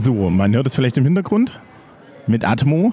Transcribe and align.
So, 0.00 0.30
man 0.30 0.54
hört 0.54 0.68
es 0.68 0.76
vielleicht 0.76 0.96
im 0.96 1.02
Hintergrund 1.02 1.58
mit 2.28 2.44
Atmo. 2.44 2.92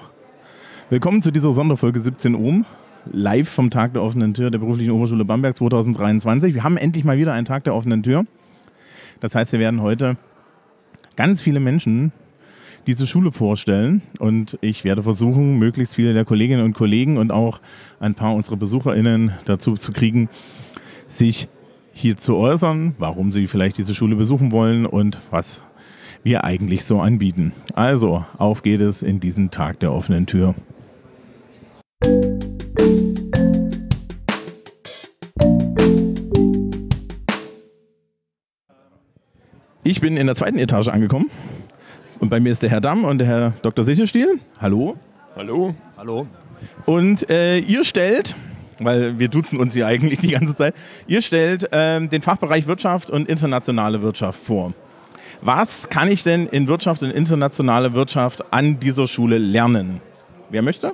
Willkommen 0.90 1.22
zu 1.22 1.30
dieser 1.30 1.52
Sonderfolge 1.52 2.00
17 2.00 2.34
Ohm, 2.34 2.64
live 3.12 3.48
vom 3.48 3.70
Tag 3.70 3.92
der 3.92 4.02
offenen 4.02 4.34
Tür 4.34 4.50
der 4.50 4.58
Beruflichen 4.58 4.90
Oberschule 4.90 5.24
Bamberg 5.24 5.56
2023. 5.56 6.52
Wir 6.52 6.64
haben 6.64 6.76
endlich 6.76 7.04
mal 7.04 7.16
wieder 7.16 7.32
einen 7.32 7.44
Tag 7.44 7.62
der 7.62 7.76
offenen 7.76 8.02
Tür. 8.02 8.26
Das 9.20 9.36
heißt, 9.36 9.52
wir 9.52 9.60
werden 9.60 9.82
heute 9.82 10.16
ganz 11.14 11.40
viele 11.40 11.60
Menschen 11.60 12.10
diese 12.88 13.06
Schule 13.06 13.30
vorstellen 13.30 14.02
und 14.18 14.58
ich 14.60 14.82
werde 14.82 15.04
versuchen, 15.04 15.60
möglichst 15.60 15.94
viele 15.94 16.12
der 16.12 16.24
Kolleginnen 16.24 16.64
und 16.64 16.72
Kollegen 16.72 17.18
und 17.18 17.30
auch 17.30 17.60
ein 18.00 18.16
paar 18.16 18.34
unserer 18.34 18.56
BesucherInnen 18.56 19.30
dazu 19.44 19.74
zu 19.74 19.92
kriegen, 19.92 20.28
sich 21.06 21.46
hier 21.92 22.16
zu 22.16 22.34
äußern, 22.34 22.96
warum 22.98 23.30
sie 23.30 23.46
vielleicht 23.46 23.78
diese 23.78 23.94
Schule 23.94 24.16
besuchen 24.16 24.50
wollen 24.50 24.86
und 24.86 25.18
was 25.30 25.65
wir 26.26 26.42
eigentlich 26.42 26.84
so 26.84 27.00
anbieten. 27.00 27.52
Also, 27.74 28.24
auf 28.36 28.64
geht 28.64 28.80
es 28.80 29.00
in 29.00 29.20
diesen 29.20 29.52
Tag 29.52 29.78
der 29.78 29.92
offenen 29.92 30.26
Tür. 30.26 30.56
Ich 39.84 40.00
bin 40.00 40.16
in 40.16 40.26
der 40.26 40.34
zweiten 40.34 40.58
Etage 40.58 40.88
angekommen 40.88 41.30
und 42.18 42.28
bei 42.28 42.40
mir 42.40 42.50
ist 42.50 42.60
der 42.60 42.70
Herr 42.70 42.80
Damm 42.80 43.04
und 43.04 43.18
der 43.18 43.28
Herr 43.28 43.50
Dr. 43.62 43.84
Sicherstiel. 43.84 44.40
Hallo. 44.60 44.96
Hallo. 45.36 45.76
Hallo. 45.96 46.26
Und 46.86 47.30
äh, 47.30 47.58
ihr 47.58 47.84
stellt, 47.84 48.34
weil 48.80 49.20
wir 49.20 49.28
duzen 49.28 49.60
uns 49.60 49.74
hier 49.74 49.86
eigentlich 49.86 50.18
die 50.18 50.32
ganze 50.32 50.56
Zeit, 50.56 50.74
ihr 51.06 51.22
stellt 51.22 51.72
äh, 51.72 52.04
den 52.04 52.20
Fachbereich 52.20 52.66
Wirtschaft 52.66 53.10
und 53.10 53.28
internationale 53.28 54.02
Wirtschaft 54.02 54.40
vor. 54.42 54.74
Was 55.42 55.88
kann 55.88 56.10
ich 56.10 56.22
denn 56.22 56.46
in 56.46 56.68
Wirtschaft 56.68 57.02
und 57.02 57.10
internationale 57.10 57.94
Wirtschaft 57.94 58.44
an 58.52 58.80
dieser 58.80 59.06
Schule 59.06 59.38
lernen? 59.38 60.00
Wer 60.50 60.62
möchte? 60.62 60.92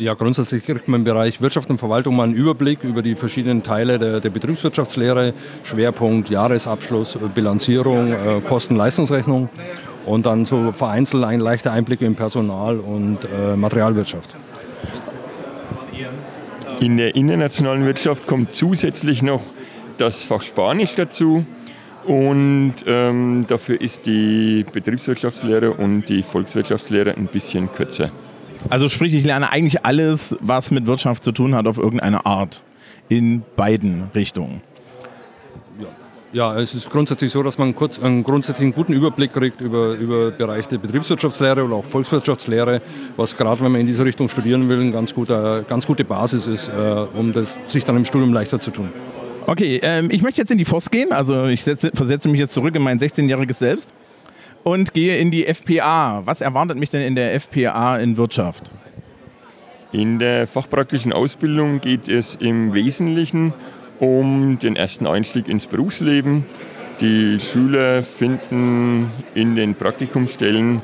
Ja, 0.00 0.14
grundsätzlich 0.14 0.64
kriegt 0.64 0.88
man 0.88 1.02
im 1.02 1.04
Bereich 1.04 1.42
Wirtschaft 1.42 1.68
und 1.68 1.76
Verwaltung 1.76 2.16
mal 2.16 2.24
einen 2.24 2.34
Überblick 2.34 2.84
über 2.84 3.02
die 3.02 3.16
verschiedenen 3.16 3.62
Teile 3.62 3.98
der, 3.98 4.20
der 4.20 4.30
Betriebswirtschaftslehre, 4.30 5.34
Schwerpunkt 5.62 6.30
Jahresabschluss, 6.30 7.18
Bilanzierung, 7.34 8.12
äh, 8.12 8.40
Kosten-Leistungsrechnung 8.48 9.50
und 10.06 10.24
dann 10.24 10.46
so 10.46 10.72
vereinzelt 10.72 11.24
ein 11.24 11.40
leichter 11.40 11.72
Einblick 11.72 12.00
in 12.00 12.14
Personal- 12.14 12.78
und 12.78 13.18
äh, 13.24 13.56
Materialwirtschaft. 13.56 14.34
In 16.80 16.96
der 16.96 17.14
internationalen 17.14 17.84
Wirtschaft 17.84 18.26
kommt 18.26 18.54
zusätzlich 18.54 19.22
noch 19.22 19.42
das 19.98 20.24
Fach 20.24 20.40
Spanisch 20.40 20.94
dazu. 20.94 21.44
Und 22.04 22.76
ähm, 22.86 23.44
dafür 23.46 23.80
ist 23.80 24.06
die 24.06 24.64
Betriebswirtschaftslehre 24.72 25.72
und 25.72 26.08
die 26.08 26.22
Volkswirtschaftslehre 26.22 27.16
ein 27.16 27.26
bisschen 27.26 27.70
kürzer. 27.70 28.10
Also 28.68 28.88
sprich, 28.88 29.14
ich 29.14 29.24
lerne 29.24 29.50
eigentlich 29.50 29.84
alles, 29.84 30.36
was 30.40 30.70
mit 30.70 30.86
Wirtschaft 30.86 31.24
zu 31.24 31.32
tun 31.32 31.54
hat, 31.54 31.66
auf 31.66 31.78
irgendeine 31.78 32.26
Art. 32.26 32.62
In 33.08 33.42
beiden 33.56 34.04
Richtungen. 34.14 34.62
Ja, 36.32 36.56
es 36.56 36.76
ist 36.76 36.88
grundsätzlich 36.88 37.32
so, 37.32 37.42
dass 37.42 37.58
man 37.58 37.74
kurz 37.74 38.00
einen 38.00 38.22
grundsätzlichen 38.22 38.72
guten 38.72 38.92
Überblick 38.92 39.32
kriegt 39.32 39.60
über, 39.60 39.94
über 39.94 40.30
Bereich 40.30 40.68
der 40.68 40.78
Betriebswirtschaftslehre 40.78 41.64
oder 41.64 41.74
auch 41.74 41.84
Volkswirtschaftslehre, 41.84 42.80
was 43.16 43.36
gerade, 43.36 43.60
wenn 43.64 43.72
man 43.72 43.80
in 43.80 43.88
diese 43.88 44.04
Richtung 44.04 44.28
studieren 44.28 44.68
will, 44.68 44.78
eine 44.78 44.92
ganz 44.92 45.12
gute, 45.12 45.64
ganz 45.68 45.88
gute 45.88 46.04
Basis 46.04 46.46
ist, 46.46 46.68
äh, 46.68 47.06
um 47.14 47.32
das, 47.32 47.56
sich 47.66 47.84
dann 47.84 47.96
im 47.96 48.04
Studium 48.04 48.32
leichter 48.32 48.60
zu 48.60 48.70
tun. 48.70 48.90
Okay, 49.46 49.80
ähm, 49.82 50.10
ich 50.10 50.22
möchte 50.22 50.40
jetzt 50.40 50.50
in 50.50 50.58
die 50.58 50.64
FOS 50.64 50.90
gehen, 50.90 51.12
also 51.12 51.46
ich 51.46 51.64
setze, 51.64 51.90
versetze 51.94 52.28
mich 52.28 52.40
jetzt 52.40 52.52
zurück 52.52 52.74
in 52.74 52.82
mein 52.82 52.98
16-jähriges 52.98 53.54
Selbst 53.54 53.92
und 54.62 54.92
gehe 54.92 55.18
in 55.18 55.30
die 55.30 55.46
FPA. 55.46 56.22
Was 56.24 56.40
erwartet 56.40 56.78
mich 56.78 56.90
denn 56.90 57.02
in 57.02 57.14
der 57.14 57.34
FPA 57.34 57.96
in 57.96 58.16
Wirtschaft? 58.16 58.70
In 59.92 60.18
der 60.18 60.46
fachpraktischen 60.46 61.12
Ausbildung 61.12 61.80
geht 61.80 62.08
es 62.08 62.36
im 62.36 62.74
Wesentlichen 62.74 63.52
um 63.98 64.58
den 64.58 64.76
ersten 64.76 65.06
Einstieg 65.06 65.48
ins 65.48 65.66
Berufsleben. 65.66 66.44
Die 67.00 67.40
Schüler 67.40 68.02
finden 68.02 69.10
in 69.34 69.56
den 69.56 69.74
Praktikumsstellen 69.74 70.82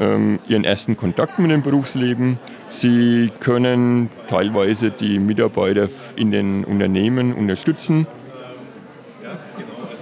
ähm, 0.00 0.38
ihren 0.48 0.64
ersten 0.64 0.96
Kontakt 0.96 1.38
mit 1.38 1.50
dem 1.50 1.62
Berufsleben. 1.62 2.38
Sie 2.70 3.30
können 3.40 4.08
teilweise 4.28 4.90
die 4.90 5.18
Mitarbeiter 5.18 5.88
in 6.16 6.30
den 6.30 6.64
Unternehmen 6.64 7.34
unterstützen 7.34 8.06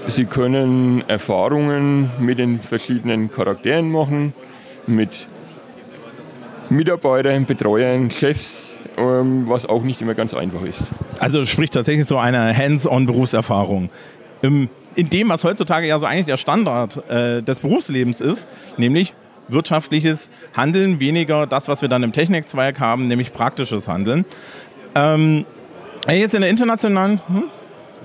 Sie 0.09 0.25
können 0.25 1.05
Erfahrungen 1.07 2.11
mit 2.19 2.39
den 2.39 2.61
verschiedenen 2.61 3.31
Charakteren 3.31 3.91
machen, 3.91 4.33
mit 4.87 5.27
Mitarbeitern, 6.71 7.45
Betreuern, 7.45 8.11
Chefs, 8.11 8.73
ähm, 8.97 9.47
was 9.47 9.67
auch 9.67 9.83
nicht 9.83 10.01
immer 10.01 10.15
ganz 10.15 10.33
einfach 10.33 10.63
ist. 10.63 10.93
Also 11.19 11.45
sprich 11.45 11.69
tatsächlich 11.69 12.07
so 12.07 12.17
eine 12.17 12.57
Hands-on-Berufserfahrung. 12.57 13.91
In 14.41 14.71
dem, 14.97 15.29
was 15.29 15.45
heutzutage 15.45 15.87
ja 15.87 15.99
so 15.99 16.07
eigentlich 16.07 16.25
der 16.25 16.39
Standard 16.39 17.07
äh, 17.11 17.43
des 17.43 17.61
Berufslebens 17.61 18.23
ist, 18.23 18.49
nämlich 18.79 19.13
wirtschaftliches 19.49 20.31
Handeln, 20.57 21.01
weniger 21.01 21.47
das, 21.47 21.69
was 21.69 21.83
wir 21.83 21.89
dann 21.89 22.03
im 22.03 22.13
Technikzweig 22.13 22.81
haben, 22.81 23.07
nämlich 23.09 23.33
praktisches 23.33 23.89
Handeln. 23.89 24.25
Ähm, 24.95 25.45
jetzt 26.09 26.35
in 26.35 26.43
der 26.43 26.51
internationalen... 26.51 27.21
Hm? 27.27 27.45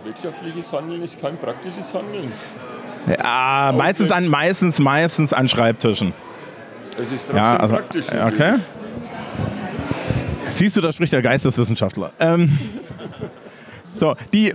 wirtschaftliches 0.04 0.72
Handeln 0.72 1.02
ist 1.02 1.20
kein 1.20 1.38
praktisches 1.38 1.94
Handeln. 1.94 2.32
Ja, 3.08 3.74
meistens 3.76 4.12
an, 4.12 4.28
meistens, 4.28 4.80
meistens 4.80 5.34
an 5.34 5.48
Schreibtischen. 5.48 6.14
Es 6.98 7.12
ist 7.12 7.28
trotzdem 7.28 7.38
ja, 7.38 7.58
also, 7.58 7.76
praktisch. 7.76 8.06
Okay. 8.10 8.54
Siehst 10.50 10.78
du, 10.78 10.82
da 10.82 10.94
spricht 10.94 11.14
der 11.14 11.22
Geisteswissenschaftler. 11.22 12.12
Ähm, 12.20 12.58
so, 13.96 14.16
die 14.32 14.54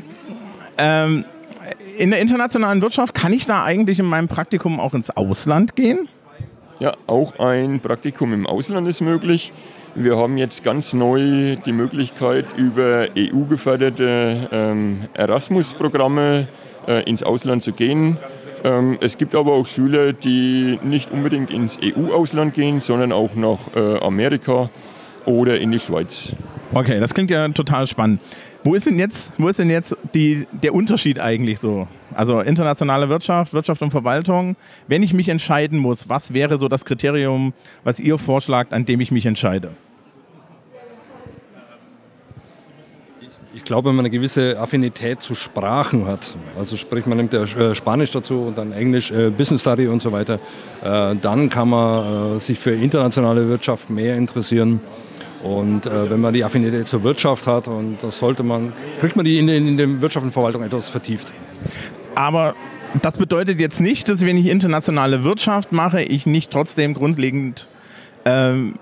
ähm, 0.76 1.24
in 1.98 2.10
der 2.10 2.20
internationalen 2.20 2.80
Wirtschaft 2.80 3.14
kann 3.14 3.32
ich 3.32 3.46
da 3.46 3.64
eigentlich 3.64 3.98
in 3.98 4.06
meinem 4.06 4.28
Praktikum 4.28 4.78
auch 4.78 4.94
ins 4.94 5.10
Ausland 5.10 5.74
gehen? 5.74 6.08
Ja, 6.80 6.92
auch 7.08 7.40
ein 7.40 7.80
Praktikum 7.80 8.32
im 8.32 8.46
Ausland 8.46 8.86
ist 8.86 9.00
möglich. 9.00 9.52
Wir 9.96 10.16
haben 10.16 10.38
jetzt 10.38 10.62
ganz 10.62 10.92
neu 10.92 11.56
die 11.56 11.72
Möglichkeit, 11.72 12.46
über 12.56 13.08
EU-geförderte 13.16 14.48
ähm, 14.52 15.08
Erasmus-Programme 15.14 16.46
äh, 16.86 17.02
ins 17.02 17.24
Ausland 17.24 17.64
zu 17.64 17.72
gehen. 17.72 18.16
Ähm, 18.62 18.96
es 19.00 19.18
gibt 19.18 19.34
aber 19.34 19.54
auch 19.54 19.66
Schüler, 19.66 20.12
die 20.12 20.78
nicht 20.84 21.10
unbedingt 21.10 21.50
ins 21.50 21.80
EU-Ausland 21.82 22.54
gehen, 22.54 22.80
sondern 22.80 23.10
auch 23.10 23.34
nach 23.34 23.58
äh, 23.74 23.98
Amerika 23.98 24.70
oder 25.26 25.58
in 25.58 25.72
die 25.72 25.80
Schweiz. 25.80 26.32
Okay, 26.72 27.00
das 27.00 27.12
klingt 27.12 27.30
ja 27.30 27.48
total 27.48 27.88
spannend. 27.88 28.20
Wo 28.64 28.74
ist 28.74 28.86
denn 28.86 28.98
jetzt, 28.98 29.32
wo 29.38 29.48
ist 29.48 29.58
denn 29.58 29.70
jetzt 29.70 29.96
die, 30.14 30.46
der 30.52 30.74
Unterschied 30.74 31.20
eigentlich 31.20 31.60
so? 31.60 31.86
Also 32.14 32.40
internationale 32.40 33.08
Wirtschaft, 33.08 33.52
Wirtschaft 33.52 33.82
und 33.82 33.90
Verwaltung. 33.90 34.56
Wenn 34.88 35.02
ich 35.02 35.14
mich 35.14 35.28
entscheiden 35.28 35.78
muss, 35.78 36.08
was 36.08 36.34
wäre 36.34 36.58
so 36.58 36.68
das 36.68 36.84
Kriterium, 36.84 37.52
was 37.84 38.00
ihr 38.00 38.18
vorschlagt, 38.18 38.72
an 38.72 38.84
dem 38.84 39.00
ich 39.00 39.12
mich 39.12 39.26
entscheide? 39.26 39.70
Ich 43.54 43.64
glaube, 43.64 43.88
wenn 43.88 43.96
man 43.96 44.04
eine 44.04 44.10
gewisse 44.10 44.58
Affinität 44.58 45.20
zu 45.20 45.34
Sprachen 45.34 46.06
hat, 46.06 46.36
also 46.56 46.76
sprich 46.76 47.06
man 47.06 47.18
nimmt 47.18 47.32
ja 47.32 47.42
äh, 47.42 47.74
Spanisch 47.74 48.12
dazu 48.12 48.44
und 48.48 48.58
dann 48.58 48.72
Englisch, 48.72 49.10
äh, 49.10 49.30
Business 49.30 49.62
Study 49.62 49.88
und 49.88 50.00
so 50.00 50.12
weiter, 50.12 50.38
äh, 50.82 51.16
dann 51.16 51.48
kann 51.48 51.68
man 51.68 52.38
sich 52.38 52.58
für 52.58 52.70
internationale 52.72 53.48
Wirtschaft 53.48 53.90
mehr 53.90 54.16
interessieren. 54.16 54.80
Und 55.42 55.84
wenn 55.86 56.20
man 56.20 56.34
die 56.34 56.44
Affinität 56.44 56.88
zur 56.88 57.02
Wirtschaft 57.04 57.46
hat, 57.46 57.68
und 57.68 57.98
das 58.02 58.18
sollte 58.18 58.42
man, 58.42 58.72
kriegt 59.00 59.16
man 59.16 59.24
die 59.24 59.38
in, 59.38 59.48
in, 59.48 59.68
in 59.68 59.76
der 59.76 60.00
Wirtschaft 60.00 60.24
und 60.24 60.32
Verwaltung 60.32 60.62
etwas 60.62 60.88
vertieft. 60.88 61.32
Aber 62.14 62.54
das 63.02 63.18
bedeutet 63.18 63.60
jetzt 63.60 63.80
nicht, 63.80 64.08
dass 64.08 64.24
wenn 64.24 64.36
ich 64.36 64.46
internationale 64.46 65.24
Wirtschaft 65.24 65.72
mache, 65.72 66.02
ich 66.02 66.26
nicht 66.26 66.50
trotzdem 66.50 66.94
grundlegend 66.94 67.68
ähm, 68.24 68.74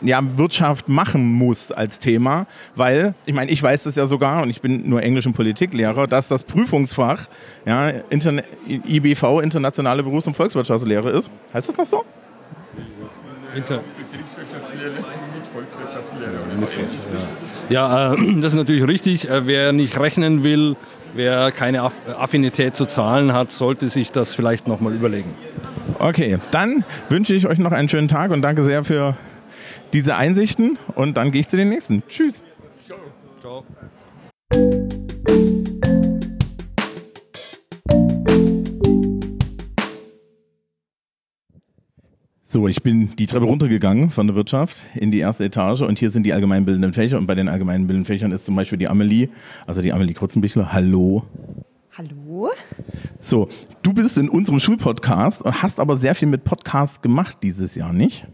ja, 0.00 0.20
Wirtschaft 0.38 0.88
machen 0.88 1.32
muss 1.32 1.70
als 1.72 1.98
Thema, 1.98 2.46
weil, 2.74 3.14
ich 3.26 3.34
meine, 3.34 3.50
ich 3.50 3.62
weiß 3.62 3.84
das 3.84 3.96
ja 3.96 4.06
sogar 4.06 4.42
und 4.42 4.50
ich 4.50 4.62
bin 4.62 4.88
nur 4.88 5.02
Englisch- 5.02 5.26
und 5.26 5.34
Politiklehrer, 5.34 6.06
dass 6.06 6.28
das 6.28 6.44
Prüfungsfach 6.44 7.28
ja, 7.66 7.88
Interne 8.10 8.44
IBV, 8.66 9.40
Internationale 9.42 10.02
Berufs- 10.02 10.26
und 10.26 10.34
Volkswirtschaftslehre 10.34 11.10
ist. 11.10 11.30
Heißt 11.52 11.68
das 11.68 11.76
noch 11.76 11.84
so? 11.84 12.04
Inter 13.54 13.80
Betriebswirtschaftslehre 13.96 14.90
mit 14.90 15.46
Volkswirtschaftslehre. 15.46 16.32
Ja, 17.68 18.14
äh, 18.14 18.40
das 18.40 18.52
ist 18.52 18.54
natürlich 18.54 18.86
richtig. 18.86 19.28
Äh, 19.28 19.46
wer 19.46 19.72
nicht 19.72 19.98
rechnen 19.98 20.44
will, 20.44 20.76
wer 21.14 21.50
keine 21.50 21.82
Affinität 21.82 22.76
zu 22.76 22.86
Zahlen 22.86 23.32
hat, 23.32 23.52
sollte 23.52 23.88
sich 23.88 24.12
das 24.12 24.34
vielleicht 24.34 24.68
nochmal 24.68 24.94
überlegen. 24.94 25.34
Okay, 25.98 26.38
dann 26.50 26.84
wünsche 27.08 27.34
ich 27.34 27.46
euch 27.46 27.58
noch 27.58 27.72
einen 27.72 27.88
schönen 27.88 28.08
Tag 28.08 28.30
und 28.30 28.42
danke 28.42 28.62
sehr 28.62 28.84
für 28.84 29.16
diese 29.92 30.16
Einsichten. 30.16 30.78
Und 30.94 31.16
dann 31.16 31.32
gehe 31.32 31.40
ich 31.40 31.48
zu 31.48 31.56
den 31.56 31.70
nächsten. 31.70 32.02
Tschüss. 32.08 32.42
Ciao. 32.86 32.98
Ciao. 33.40 33.64
So, 42.50 42.66
ich 42.66 42.82
bin 42.82 43.14
die 43.16 43.26
Treppe 43.26 43.44
runtergegangen 43.44 44.08
von 44.08 44.26
der 44.26 44.34
Wirtschaft 44.34 44.82
in 44.94 45.10
die 45.10 45.18
erste 45.18 45.44
Etage 45.44 45.82
und 45.82 45.98
hier 45.98 46.08
sind 46.08 46.22
die 46.22 46.32
allgemeinbildenden 46.32 46.94
Fächer 46.94 47.18
und 47.18 47.26
bei 47.26 47.34
den 47.34 47.46
allgemeinbildenden 47.46 48.06
Fächern 48.06 48.32
ist 48.32 48.46
zum 48.46 48.56
Beispiel 48.56 48.78
die 48.78 48.88
Amelie, 48.88 49.28
also 49.66 49.82
die 49.82 49.92
Amelie 49.92 50.14
Kurzenbichler. 50.14 50.72
Hallo. 50.72 51.24
Hallo. 51.98 52.50
So, 53.20 53.48
du 53.82 53.92
bist 53.92 54.16
in 54.16 54.30
unserem 54.30 54.60
Schulpodcast 54.60 55.42
und 55.42 55.60
hast 55.60 55.78
aber 55.78 55.98
sehr 55.98 56.14
viel 56.14 56.28
mit 56.28 56.44
Podcast 56.44 57.02
gemacht 57.02 57.36
dieses 57.42 57.74
Jahr, 57.74 57.92
nicht? 57.92 58.26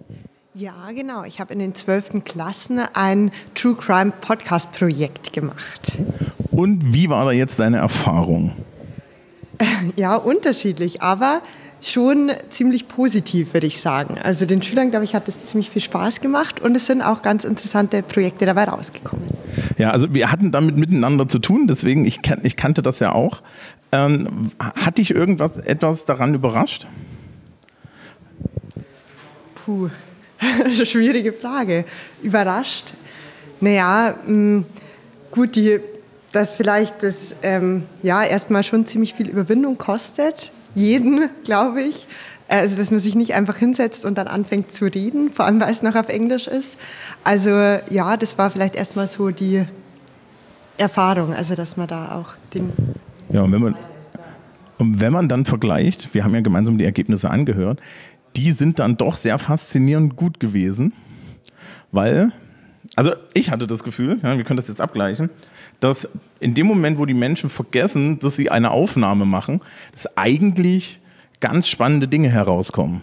Ja, 0.54 0.92
genau. 0.94 1.24
Ich 1.24 1.40
habe 1.40 1.52
in 1.52 1.58
den 1.58 1.74
zwölften 1.74 2.22
Klassen 2.22 2.78
ein 2.92 3.32
True 3.56 3.74
Crime 3.74 4.12
Podcast 4.20 4.70
Projekt 4.70 5.32
gemacht. 5.32 5.98
Und 6.52 6.94
wie 6.94 7.08
war 7.08 7.24
da 7.24 7.32
jetzt 7.32 7.58
deine 7.58 7.78
Erfahrung? 7.78 8.52
Ja, 9.96 10.16
unterschiedlich, 10.16 11.02
aber 11.02 11.40
schon 11.84 12.32
ziemlich 12.50 12.88
positiv, 12.88 13.52
würde 13.52 13.66
ich 13.66 13.80
sagen. 13.80 14.18
Also 14.22 14.46
den 14.46 14.62
Schülern, 14.62 14.90
glaube 14.90 15.04
ich, 15.04 15.14
hat 15.14 15.28
es 15.28 15.44
ziemlich 15.44 15.70
viel 15.70 15.82
Spaß 15.82 16.20
gemacht 16.20 16.60
und 16.60 16.76
es 16.76 16.86
sind 16.86 17.02
auch 17.02 17.22
ganz 17.22 17.44
interessante 17.44 18.02
Projekte 18.02 18.46
dabei 18.46 18.64
rausgekommen. 18.64 19.26
Ja, 19.76 19.90
also 19.90 20.14
wir 20.14 20.32
hatten 20.32 20.50
damit 20.50 20.76
miteinander 20.76 21.28
zu 21.28 21.38
tun, 21.38 21.66
deswegen, 21.66 22.04
ich, 22.06 22.22
kan 22.22 22.40
ich 22.42 22.56
kannte 22.56 22.82
das 22.82 23.00
ja 23.00 23.12
auch. 23.12 23.42
Ähm, 23.92 24.50
hat 24.58 24.98
dich 24.98 25.10
irgendwas 25.10 25.58
etwas 25.58 26.04
daran 26.04 26.34
überrascht? 26.34 26.86
Puh, 29.54 29.90
schwierige 30.84 31.32
Frage. 31.32 31.84
Überrascht? 32.22 32.94
Naja, 33.60 34.14
mh, 34.26 34.64
gut, 35.30 35.54
die, 35.56 35.80
dass 36.32 36.54
vielleicht 36.54 37.02
das 37.02 37.36
ähm, 37.42 37.84
ja 38.02 38.24
erstmal 38.24 38.64
schon 38.64 38.86
ziemlich 38.86 39.14
viel 39.14 39.28
Überwindung 39.28 39.78
kostet 39.78 40.50
jeden, 40.74 41.28
glaube 41.44 41.82
ich. 41.82 42.06
Also, 42.46 42.76
dass 42.76 42.90
man 42.90 43.00
sich 43.00 43.14
nicht 43.14 43.34
einfach 43.34 43.56
hinsetzt 43.56 44.04
und 44.04 44.18
dann 44.18 44.26
anfängt 44.26 44.70
zu 44.70 44.84
reden, 44.84 45.30
vor 45.30 45.46
allem 45.46 45.60
weil 45.60 45.70
es 45.70 45.82
noch 45.82 45.94
auf 45.94 46.08
Englisch 46.08 46.46
ist. 46.46 46.76
Also, 47.24 47.50
ja, 47.50 48.16
das 48.16 48.36
war 48.36 48.50
vielleicht 48.50 48.76
erstmal 48.76 49.08
so 49.08 49.30
die 49.30 49.64
Erfahrung, 50.76 51.32
also 51.32 51.54
dass 51.54 51.76
man 51.76 51.88
da 51.88 52.16
auch 52.16 52.34
den. 52.52 52.72
Ja, 53.30 53.42
und 53.42 53.52
wenn 53.52 53.62
man, 53.62 53.76
und 54.78 55.00
wenn 55.00 55.12
man 55.12 55.28
dann 55.28 55.44
vergleicht, 55.44 56.12
wir 56.12 56.24
haben 56.24 56.34
ja 56.34 56.40
gemeinsam 56.40 56.76
die 56.76 56.84
Ergebnisse 56.84 57.30
angehört, 57.30 57.80
die 58.36 58.52
sind 58.52 58.78
dann 58.78 58.96
doch 58.96 59.16
sehr 59.16 59.38
faszinierend 59.38 60.16
gut 60.16 60.40
gewesen, 60.40 60.92
weil, 61.92 62.32
also 62.96 63.12
ich 63.32 63.50
hatte 63.50 63.66
das 63.66 63.82
Gefühl, 63.82 64.20
ja, 64.22 64.36
wir 64.36 64.44
können 64.44 64.56
das 64.56 64.68
jetzt 64.68 64.80
abgleichen, 64.80 65.30
dass 65.80 66.08
in 66.40 66.54
dem 66.54 66.66
Moment, 66.66 66.98
wo 66.98 67.06
die 67.06 67.14
Menschen 67.14 67.50
vergessen, 67.50 68.18
dass 68.18 68.36
sie 68.36 68.50
eine 68.50 68.70
Aufnahme 68.70 69.24
machen, 69.24 69.60
dass 69.92 70.16
eigentlich 70.16 71.00
ganz 71.40 71.68
spannende 71.68 72.08
Dinge 72.08 72.30
herauskommen. 72.30 73.02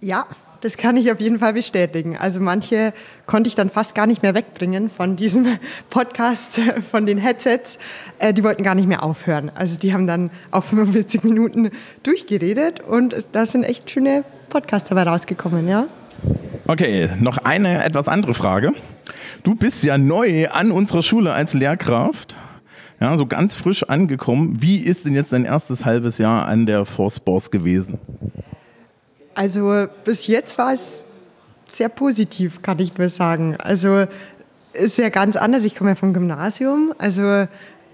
Ja, 0.00 0.26
das 0.60 0.76
kann 0.76 0.96
ich 0.96 1.12
auf 1.12 1.20
jeden 1.20 1.38
Fall 1.38 1.52
bestätigen. 1.52 2.16
Also 2.16 2.40
manche 2.40 2.92
konnte 3.26 3.48
ich 3.48 3.54
dann 3.54 3.70
fast 3.70 3.94
gar 3.94 4.06
nicht 4.06 4.22
mehr 4.22 4.34
wegbringen 4.34 4.90
von 4.90 5.16
diesem 5.16 5.46
Podcast, 5.90 6.60
von 6.90 7.06
den 7.06 7.18
Headsets. 7.18 7.78
Äh, 8.18 8.32
die 8.32 8.42
wollten 8.42 8.62
gar 8.62 8.74
nicht 8.74 8.88
mehr 8.88 9.02
aufhören. 9.02 9.50
Also 9.54 9.78
die 9.78 9.92
haben 9.92 10.06
dann 10.06 10.30
auch 10.50 10.64
45 10.64 11.24
Minuten 11.24 11.70
durchgeredet 12.02 12.80
und 12.80 13.14
da 13.32 13.46
sind 13.46 13.64
echt 13.64 13.90
schöne 13.90 14.24
Podcasts 14.48 14.88
dabei 14.88 15.04
rausgekommen, 15.04 15.68
ja. 15.68 15.86
Okay, 16.66 17.08
noch 17.18 17.38
eine 17.38 17.84
etwas 17.84 18.08
andere 18.08 18.34
Frage. 18.34 18.72
Du 19.42 19.54
bist 19.54 19.82
ja 19.84 19.96
neu 19.96 20.48
an 20.48 20.70
unserer 20.70 21.02
Schule 21.02 21.32
als 21.32 21.54
Lehrkraft. 21.54 22.36
Ja, 23.00 23.16
so 23.16 23.26
ganz 23.26 23.54
frisch 23.54 23.84
angekommen. 23.84 24.56
Wie 24.60 24.78
ist 24.78 25.04
denn 25.04 25.14
jetzt 25.14 25.32
dein 25.32 25.44
erstes 25.44 25.84
halbes 25.84 26.18
Jahr 26.18 26.46
an 26.46 26.66
der 26.66 26.84
Force 26.84 27.20
Boss 27.20 27.50
gewesen? 27.50 27.98
Also 29.34 29.86
bis 30.04 30.26
jetzt 30.26 30.58
war 30.58 30.74
es 30.74 31.04
sehr 31.68 31.88
positiv, 31.88 32.60
kann 32.62 32.80
ich 32.80 32.98
nur 32.98 33.08
sagen. 33.08 33.56
Also 33.56 34.06
ist 34.72 34.98
ja 34.98 35.10
ganz 35.10 35.36
anders. 35.36 35.64
Ich 35.64 35.76
komme 35.76 35.90
ja 35.90 35.96
vom 35.96 36.12
Gymnasium. 36.12 36.92
Also 36.98 37.46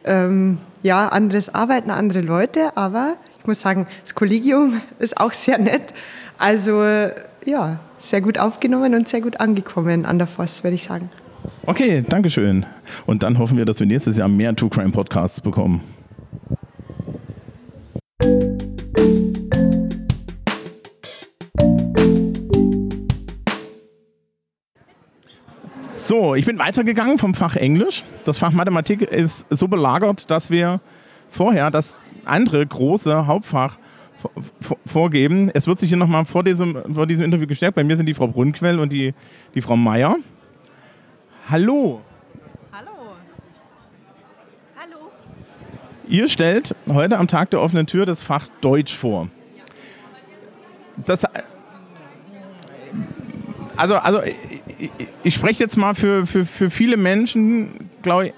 ähm, 0.05 0.59
ja, 0.83 1.09
anderes 1.09 1.55
Arbeiten, 1.55 1.91
andere 1.91 2.23
Leute. 2.23 2.77
Aber 2.77 3.17
ich 3.39 3.47
muss 3.47 3.61
sagen, 3.61 3.87
das 4.03 4.15
Kollegium 4.15 4.81
ist 4.99 5.19
auch 5.21 5.33
sehr 5.33 5.59
nett. 5.59 5.93
Also 6.39 6.83
ja, 7.45 7.79
sehr 8.05 8.21
gut 8.21 8.39
aufgenommen 8.39 8.95
und 8.95 9.09
sehr 9.09 9.21
gut 9.21 9.41
angekommen 9.41 10.05
an 10.05 10.19
der 10.19 10.27
Voss, 10.27 10.63
würde 10.63 10.77
ich 10.77 10.85
sagen. 10.85 11.11
Okay, 11.67 12.05
danke 12.07 12.31
schön. 12.31 12.67
Und 13.07 13.23
dann 13.23 13.39
hoffen 13.39 13.57
wir, 13.57 13.65
dass 13.65 13.81
wir 13.81 13.87
nächstes 13.87 14.19
Jahr 14.19 14.29
mehr 14.29 14.55
True 14.55 14.71
Crime 14.71 14.91
Podcasts 14.91 15.41
bekommen. 15.41 15.81
So, 25.97 26.35
ich 26.35 26.45
bin 26.45 26.59
weitergegangen 26.59 27.17
vom 27.17 27.33
Fach 27.33 27.57
Englisch. 27.57 28.05
Das 28.27 28.37
Fach 28.37 28.53
Mathematik 28.53 29.01
ist 29.01 29.47
so 29.49 29.69
belagert, 29.69 30.31
dass 30.31 30.51
wir 30.51 30.81
vorher 31.31 31.71
das 31.71 31.95
andere 32.27 32.67
große 32.67 33.27
Hauptfach 33.27 33.79
vorgeben. 34.87 35.51
Es 35.55 35.67
wird 35.67 35.79
sich 35.79 35.89
hier 35.89 35.99
nochmal 35.99 36.25
vor 36.25 36.45
diesem, 36.45 36.95
vor 36.95 37.07
diesem 37.07 37.25
Interview 37.25 37.47
gestärkt. 37.47 37.75
Bei 37.75 37.85
mir 37.85 37.97
sind 37.97 38.07
die 38.07 38.15
Frau 38.15 38.27
Brunquell 38.27 38.79
und 38.79 38.93
die, 38.93 39.15
die 39.55 39.61
Frau 39.61 39.77
Meier. 39.77 40.17
Hallo. 41.49 42.01
Hallo. 42.73 42.91
Hallo. 44.77 44.97
Ihr 46.09 46.29
stellt 46.29 46.75
heute 46.89 47.19
am 47.19 47.29
Tag 47.29 47.51
der 47.51 47.61
offenen 47.61 47.87
Tür 47.87 48.07
das 48.07 48.23
Fach 48.23 48.49
Deutsch 48.61 48.95
vor. 48.95 49.29
Das, 50.97 51.25
also, 53.77 53.97
also 53.97 54.23
ich, 54.23 54.91
ich 55.23 55.35
spreche 55.35 55.63
jetzt 55.63 55.77
mal 55.77 55.95
für, 55.95 56.27
für, 56.27 56.45
für 56.45 56.71
viele 56.71 56.97
Menschen, 56.97 57.91
glaube 58.03 58.29
ich, 58.29 58.33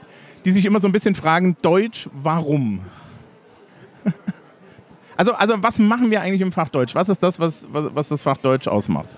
die 0.45 0.53
sich 0.53 0.65
immer 0.65 0.81
so 0.81 0.89
ein 0.89 0.93
bisschen 0.93 1.15
fragen, 1.15 1.57
Deutsch, 1.61 2.09
warum? 2.13 2.81
Also, 5.17 5.33
also 5.33 5.55
was 5.59 5.79
machen 5.79 6.11
wir 6.11 6.21
eigentlich 6.21 6.43
im 6.43 6.53
Fach 6.53 6.69
Deutsch? 6.69 6.95
Was 6.95 7.09
ist 7.09 7.23
das, 7.23 7.41
was, 7.41 7.65
was, 7.71 7.85
was 7.95 8.09
das 8.09 8.23
Fach 8.23 8.37
Deutsch 8.37 8.69
ausmacht? 8.69 9.09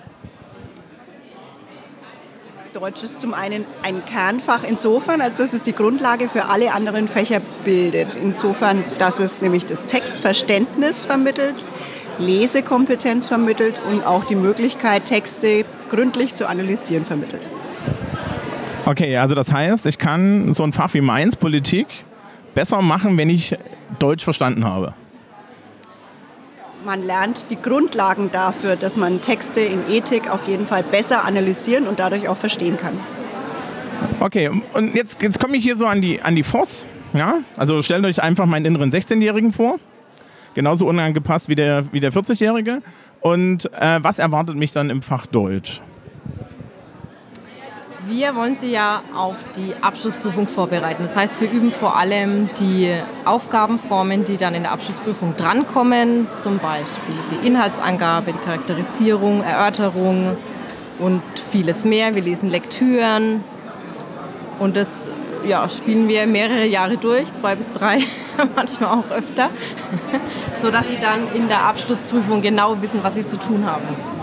Deutsch 2.72 3.02
ist 3.02 3.20
zum 3.20 3.34
einen 3.34 3.64
ein 3.82 4.04
Kernfach 4.04 4.62
insofern, 4.62 5.20
als 5.20 5.38
dass 5.38 5.52
es 5.52 5.62
die 5.64 5.72
Grundlage 5.72 6.28
für 6.28 6.44
alle 6.44 6.72
anderen 6.72 7.08
Fächer 7.08 7.40
bildet. 7.64 8.14
Insofern, 8.14 8.84
dass 8.98 9.18
es 9.18 9.42
nämlich 9.42 9.66
das 9.66 9.86
Textverständnis 9.86 11.04
vermittelt, 11.04 11.56
Lesekompetenz 12.18 13.26
vermittelt 13.26 13.80
und 13.90 14.06
auch 14.06 14.24
die 14.24 14.36
Möglichkeit, 14.36 15.06
Texte 15.06 15.64
gründlich 15.90 16.34
zu 16.34 16.48
analysieren 16.48 17.04
vermittelt. 17.04 17.48
Okay, 18.86 19.16
also 19.16 19.34
das 19.34 19.52
heißt, 19.52 19.86
ich 19.86 19.98
kann 19.98 20.54
so 20.54 20.62
ein 20.62 20.72
Fach 20.72 20.94
wie 20.94 21.00
meins, 21.00 21.36
Politik, 21.36 21.86
besser 22.54 22.80
machen, 22.80 23.16
wenn 23.16 23.30
ich 23.30 23.56
Deutsch 23.98 24.24
verstanden 24.24 24.64
habe. 24.64 24.94
Man 26.84 27.04
lernt 27.04 27.46
die 27.50 27.60
Grundlagen 27.60 28.30
dafür, 28.30 28.76
dass 28.76 28.96
man 28.96 29.20
Texte 29.20 29.60
in 29.60 29.88
Ethik 29.90 30.30
auf 30.30 30.46
jeden 30.46 30.66
Fall 30.66 30.82
besser 30.82 31.24
analysieren 31.24 31.86
und 31.86 31.98
dadurch 31.98 32.28
auch 32.28 32.36
verstehen 32.36 32.78
kann. 32.78 32.94
Okay, 34.20 34.50
und 34.74 34.94
jetzt, 34.94 35.20
jetzt 35.22 35.40
komme 35.40 35.56
ich 35.56 35.64
hier 35.64 35.76
so 35.76 35.86
an 35.86 36.00
die, 36.00 36.22
an 36.22 36.36
die 36.36 36.44
Voss. 36.44 36.86
Ja? 37.12 37.38
Also 37.56 37.82
stellt 37.82 38.04
euch 38.04 38.22
einfach 38.22 38.46
meinen 38.46 38.64
inneren 38.64 38.90
16-Jährigen 38.90 39.52
vor. 39.52 39.78
Genauso 40.54 40.86
unangepasst 40.86 41.48
wie 41.48 41.54
der, 41.56 41.92
wie 41.92 42.00
der 42.00 42.12
40-Jährige. 42.12 42.82
Und 43.20 43.70
äh, 43.74 43.98
was 44.02 44.18
erwartet 44.18 44.56
mich 44.56 44.72
dann 44.72 44.90
im 44.90 45.02
Fach 45.02 45.26
Deutsch? 45.26 45.80
Wir 48.08 48.34
wollen 48.34 48.56
Sie 48.56 48.70
ja 48.70 49.02
auf 49.14 49.36
die 49.54 49.74
Abschlussprüfung 49.82 50.48
vorbereiten. 50.48 51.02
Das 51.02 51.14
heißt, 51.14 51.42
wir 51.42 51.50
üben 51.50 51.70
vor 51.70 51.98
allem 51.98 52.48
die 52.58 52.90
Aufgabenformen, 53.26 54.24
die 54.24 54.38
dann 54.38 54.54
in 54.54 54.62
der 54.62 54.72
Abschlussprüfung 54.72 55.36
drankommen, 55.36 56.26
zum 56.38 56.58
Beispiel 56.58 57.14
die 57.30 57.46
Inhaltsangabe, 57.46 58.32
die 58.32 58.38
Charakterisierung, 58.38 59.42
Erörterung 59.42 60.38
und 60.98 61.22
vieles 61.50 61.84
mehr. 61.84 62.14
Wir 62.14 62.22
lesen 62.22 62.48
Lektüren 62.48 63.44
und 64.58 64.74
das 64.74 65.06
ja, 65.46 65.68
spielen 65.68 66.08
wir 66.08 66.26
mehrere 66.26 66.64
Jahre 66.64 66.96
durch, 66.96 67.32
zwei 67.34 67.56
bis 67.56 67.74
drei, 67.74 67.98
manchmal 68.56 68.90
auch 68.90 69.10
öfter, 69.10 69.50
sodass 70.62 70.88
Sie 70.88 70.98
dann 70.98 71.30
in 71.34 71.48
der 71.48 71.62
Abschlussprüfung 71.64 72.40
genau 72.40 72.80
wissen, 72.80 73.00
was 73.02 73.16
Sie 73.16 73.26
zu 73.26 73.38
tun 73.38 73.66
haben. 73.66 74.17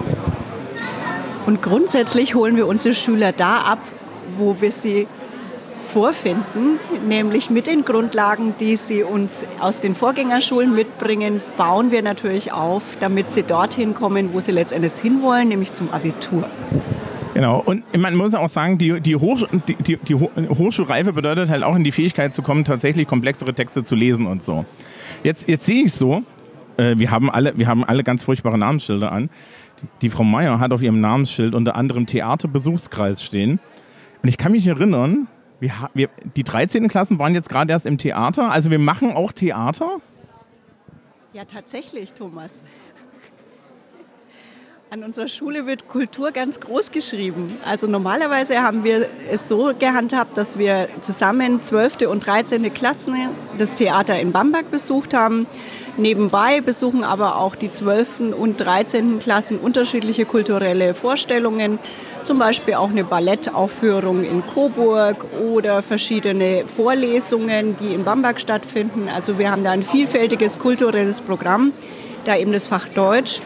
Und 1.46 1.62
grundsätzlich 1.62 2.34
holen 2.34 2.56
wir 2.56 2.68
unsere 2.68 2.96
Schüler 2.96 3.32
da 3.32 3.62
ab, 3.62 3.80
wo 4.38 4.58
wir 4.60 4.72
sie 4.72 5.08
vorfinden, 5.88 6.80
nämlich 7.08 7.50
mit 7.50 7.68
den 7.68 7.86
Grundlagen, 7.86 8.56
die 8.60 8.76
sie 8.76 9.04
uns 9.04 9.46
aus 9.60 9.80
den 9.80 9.96
Vorgängerschulen 9.96 10.74
mitbringen, 10.74 11.42
bauen 11.56 11.92
wir 11.92 12.02
natürlich 12.02 12.52
auf, 12.52 12.98
damit 13.00 13.32
sie 13.32 13.44
dorthin 13.44 13.94
kommen, 13.94 14.34
wo 14.34 14.40
sie 14.40 14.52
letztendlich 14.52 14.94
hinwollen, 14.94 15.48
nämlich 15.48 15.72
zum 15.72 15.94
Abitur. 15.94 16.50
Genau, 17.36 17.62
und 17.64 17.84
man 17.96 18.16
muss 18.16 18.34
auch 18.34 18.50
sagen, 18.50 18.78
die, 18.78 19.00
die, 19.00 19.16
Hoch, 19.16 19.48
die, 19.68 19.76
die, 19.76 19.98
die 19.98 20.16
Hochschulreife 20.16 21.14
bedeutet 21.14 21.50
halt 21.50 21.64
auch 21.64 21.76
in 21.76 21.84
die 21.84 21.92
Fähigkeit 21.92 22.34
zu 22.34 22.42
kommen, 22.42 22.66
tatsächlich 22.66 23.08
komplexere 23.08 23.54
Texte 23.54 23.84
zu 23.84 23.96
lesen 23.96 24.26
und 24.26 24.42
so. 24.42 24.66
Jetzt, 25.24 25.48
jetzt 25.48 25.66
sehe 25.66 25.84
ich 25.84 25.94
so, 25.94 26.24
äh, 26.78 26.98
wir, 26.98 27.12
haben 27.12 27.30
alle, 27.30 27.58
wir 27.58 27.68
haben 27.68 27.84
alle 27.84 28.04
ganz 28.04 28.24
furchtbare 28.24 28.58
Namensschilder 28.58 29.12
an 29.12 29.30
Die 30.02 30.10
Frau 30.10 30.24
Meier 30.24 30.60
hat 30.60 30.72
auf 30.72 30.82
ihrem 30.82 31.02
Namensschild 31.02 31.54
unter 31.54 31.76
anderem 31.76 32.06
Theaterbesuchskreis 32.06 33.24
stehen. 33.24 33.60
Und 34.22 34.30
ich 34.30 34.38
kann 34.38 34.52
mich 34.52 34.66
erinnern, 34.68 35.28
wir, 35.60 35.72
wir, 35.94 36.10
die 36.36 36.44
13. 36.44 36.88
Klassen 36.88 37.20
waren 37.20 37.34
jetzt 37.34 37.50
gerade 37.50 37.72
erst 37.72 37.86
im 37.86 37.98
Theater. 37.98 38.52
Also 38.52 38.72
wir 38.72 38.80
machen 38.80 39.14
auch 39.14 39.32
Theater. 39.32 39.98
Ja, 41.34 41.46
tatsächlich, 41.46 42.14
Thomas. 42.14 42.52
An 44.92 45.04
unserer 45.04 45.28
Schule 45.28 45.66
wird 45.66 45.88
Kultur 45.88 46.32
ganz 46.32 46.60
groß 46.60 46.92
geschrieben. 46.92 47.58
Also 47.66 47.88
normalerweise 47.88 48.62
haben 48.62 48.84
wir 48.84 49.08
es 49.32 49.48
so 49.48 49.74
gehandhabt, 49.78 50.38
dass 50.38 50.58
wir 50.58 50.88
zusammen 51.00 51.62
12. 51.62 52.08
und 52.08 52.26
13. 52.26 52.74
Klassen 52.74 53.16
das 53.58 53.76
Theater 53.76 54.20
in 54.20 54.32
Bamberg 54.32 54.70
besucht 54.72 55.14
haben. 55.14 55.48
Nebenbei 55.98 56.60
besuchen 56.60 57.06
aber 57.06 57.38
auch 57.38 57.56
die 57.56 57.72
12. 57.72 58.34
und 58.38 58.58
13. 58.58 59.20
Klassen 59.20 59.58
unterschiedliche 59.58 60.26
kulturelle 60.26 60.94
Vorstellungen, 60.94 61.80
zum 62.26 62.38
Beispiel 62.38 62.74
auch 62.74 62.90
eine 62.90 63.06
Ballettaufführung 63.06 64.24
in 64.24 64.44
Coburg 64.46 65.26
oder 65.40 65.82
verschiedene 65.82 66.64
Vorlesungen, 66.66 67.78
die 67.78 67.94
in 67.94 68.04
Bamberg 68.04 68.42
stattfinden. 68.42 69.08
Also 69.14 69.40
wir 69.40 69.52
haben 69.52 69.64
da 69.64 69.72
ein 69.72 69.84
vielfältiges 69.84 70.60
kulturelles 70.60 71.22
Programm, 71.22 71.72
da 72.26 72.36
eben 72.36 72.52
das 72.52 72.68
Fach 72.68 72.90
Deutsch 72.90 73.42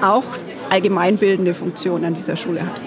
auch 0.00 0.24
allgemeinbildende 0.70 1.52
Funktion 1.52 2.04
an 2.04 2.14
dieser 2.14 2.36
Schule 2.36 2.60
hat. 2.60 2.80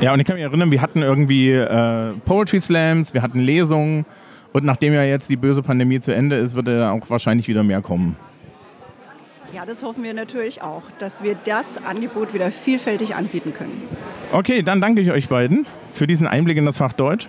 Ja, 0.00 0.12
und 0.12 0.20
ich 0.20 0.26
kann 0.26 0.36
mich 0.36 0.44
erinnern, 0.44 0.70
wir 0.70 0.80
hatten 0.80 1.02
irgendwie 1.02 1.52
äh, 1.52 2.12
Poetry 2.24 2.60
Slams, 2.60 3.12
wir 3.14 3.22
hatten 3.22 3.40
Lesungen 3.40 4.06
und 4.54 4.64
nachdem 4.64 4.94
ja 4.94 5.02
jetzt 5.02 5.28
die 5.28 5.36
böse 5.36 5.62
Pandemie 5.62 5.98
zu 5.98 6.14
Ende 6.14 6.36
ist, 6.36 6.54
wird 6.54 6.68
ja 6.68 6.92
auch 6.92 7.10
wahrscheinlich 7.10 7.48
wieder 7.48 7.64
mehr 7.64 7.82
kommen. 7.82 8.16
Ja, 9.52 9.66
das 9.66 9.82
hoffen 9.82 10.04
wir 10.04 10.14
natürlich 10.14 10.62
auch, 10.62 10.84
dass 11.00 11.24
wir 11.24 11.36
das 11.44 11.84
Angebot 11.84 12.34
wieder 12.34 12.50
vielfältig 12.52 13.16
anbieten 13.16 13.52
können. 13.52 13.82
Okay, 14.32 14.62
dann 14.62 14.80
danke 14.80 15.00
ich 15.00 15.10
euch 15.10 15.28
beiden 15.28 15.66
für 15.92 16.06
diesen 16.06 16.28
Einblick 16.28 16.56
in 16.56 16.64
das 16.64 16.76
Fach 16.76 16.92
Deutsch 16.92 17.28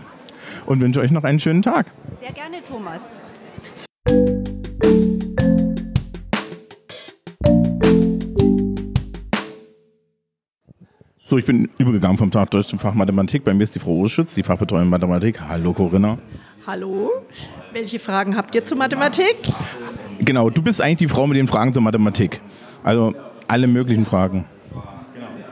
und 0.67 0.81
wünsche 0.81 1.01
euch 1.01 1.09
noch 1.09 1.23
einen 1.23 1.39
schönen 1.39 1.63
Tag. 1.63 1.87
Sehr 2.21 2.31
gerne, 2.31 2.57
Thomas. 2.67 3.01
So, 11.23 11.39
ich 11.39 11.45
bin 11.45 11.69
übergegangen 11.79 12.19
vom 12.19 12.29
Tag 12.29 12.51
Deutsch 12.51 12.67
zum 12.67 12.77
Fach 12.77 12.93
Mathematik. 12.93 13.43
Bei 13.43 13.53
mir 13.55 13.63
ist 13.63 13.73
die 13.73 13.79
Frau 13.79 13.95
Urschütz, 13.95 14.35
die 14.35 14.43
Fachbetreuung 14.43 14.89
Mathematik. 14.89 15.41
Hallo 15.41 15.73
Corinna. 15.73 16.19
Hallo. 16.67 17.11
Welche 17.73 17.99
Fragen 17.99 18.35
habt 18.35 18.55
ihr 18.55 18.65
zur 18.65 18.77
Mathematik? 18.77 19.35
Genau, 20.19 20.49
du 20.49 20.63
bist 20.63 20.81
eigentlich 20.81 20.97
die 20.97 21.07
Frau 21.07 21.27
mit 21.27 21.37
den 21.37 21.47
Fragen 21.47 21.73
zur 21.73 21.83
Mathematik. 21.83 22.41
Also 22.83 23.13
alle 23.47 23.67
möglichen 23.67 24.03
Fragen. 24.03 24.45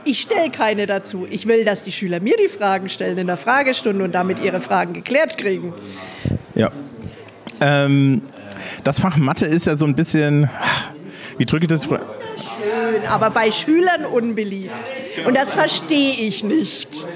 Ich 0.04 0.22
stelle 0.22 0.50
keine 0.50 0.86
dazu. 0.86 1.24
Ich 1.30 1.46
will, 1.46 1.64
dass 1.64 1.84
die 1.84 1.92
Schüler 1.92 2.18
mir 2.18 2.36
die 2.36 2.48
Fragen 2.48 2.88
stellen 2.88 3.16
in 3.16 3.28
der 3.28 3.36
Fragestunde 3.36 4.02
und 4.02 4.12
damit 4.12 4.40
ihre 4.40 4.60
Fragen 4.60 4.92
geklärt 4.92 5.38
kriegen. 5.38 5.72
Ja. 6.56 6.72
Ähm, 7.60 8.22
das 8.82 8.98
Fach 8.98 9.16
Mathe 9.16 9.46
ist 9.46 9.66
ja 9.68 9.76
so 9.76 9.86
ein 9.86 9.94
bisschen, 9.94 10.50
wie 11.38 11.44
drücke 11.44 11.66
ich 11.66 11.68
das? 11.68 11.84
Schön, 11.84 13.06
aber 13.08 13.30
bei 13.30 13.52
Schülern 13.52 14.04
unbeliebt. 14.04 14.92
Und 15.24 15.36
das 15.36 15.54
verstehe 15.54 16.14
ich 16.14 16.42
nicht. 16.42 17.06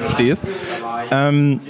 Verstehst? 0.00 0.44
Ähm, 1.12 1.60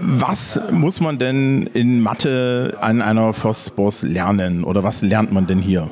was 0.00 0.60
muss 0.70 1.00
man 1.00 1.18
denn 1.18 1.68
in 1.74 2.00
Mathe 2.00 2.76
an 2.80 3.02
einer 3.02 3.32
FOSBOS 3.32 4.02
lernen 4.02 4.64
oder 4.64 4.82
was 4.82 5.02
lernt 5.02 5.32
man 5.32 5.46
denn 5.46 5.58
hier? 5.58 5.90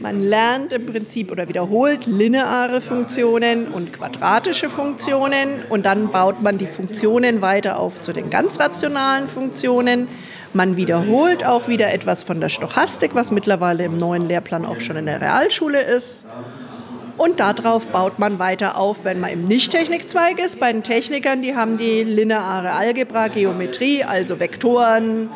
Man 0.00 0.20
lernt 0.20 0.72
im 0.72 0.86
Prinzip 0.86 1.32
oder 1.32 1.48
wiederholt 1.48 2.06
lineare 2.06 2.80
Funktionen 2.80 3.66
und 3.66 3.92
quadratische 3.92 4.70
Funktionen 4.70 5.64
und 5.68 5.84
dann 5.86 6.12
baut 6.12 6.40
man 6.40 6.56
die 6.56 6.68
Funktionen 6.68 7.42
weiter 7.42 7.80
auf 7.80 8.00
zu 8.00 8.12
den 8.12 8.30
ganz 8.30 8.60
rationalen 8.60 9.26
Funktionen. 9.26 10.06
Man 10.54 10.76
wiederholt 10.76 11.44
auch 11.44 11.66
wieder 11.66 11.92
etwas 11.92 12.22
von 12.22 12.40
der 12.40 12.48
Stochastik, 12.48 13.14
was 13.14 13.32
mittlerweile 13.32 13.84
im 13.84 13.98
neuen 13.98 14.28
Lehrplan 14.28 14.64
auch 14.64 14.80
schon 14.80 14.96
in 14.96 15.06
der 15.06 15.20
Realschule 15.20 15.80
ist. 15.80 16.24
Und 17.18 17.40
darauf 17.40 17.88
baut 17.88 18.18
man 18.18 18.38
weiter 18.38 18.78
auf, 18.78 19.04
wenn 19.04 19.18
man 19.18 19.30
im 19.30 19.44
Nicht-Technikzweig 19.44 20.38
ist. 20.38 20.60
Bei 20.60 20.72
den 20.72 20.84
Technikern, 20.84 21.42
die 21.42 21.56
haben 21.56 21.76
die 21.76 22.04
lineare 22.04 22.72
Algebra, 22.72 23.26
Geometrie, 23.26 24.04
also 24.04 24.38
Vektoren, 24.38 25.28